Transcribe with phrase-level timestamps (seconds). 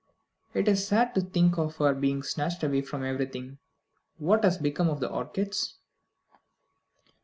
[0.55, 3.59] It is sad to think of her being snatched away from everything.
[4.17, 5.75] What has become of the orchids?"